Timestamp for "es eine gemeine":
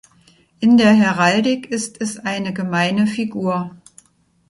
2.01-3.05